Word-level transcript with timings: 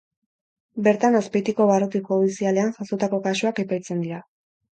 Bertan, 0.87 1.17
Azpeitiko 1.19 1.67
barruti 1.73 2.01
judizialean 2.09 2.73
jazotako 2.79 3.19
kasuak 3.27 3.63
epaitzen 3.65 4.01
dira. 4.07 4.23